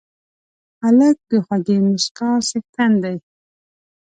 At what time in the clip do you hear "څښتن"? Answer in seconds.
2.47-2.91